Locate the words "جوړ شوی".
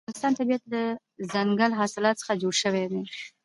2.41-2.85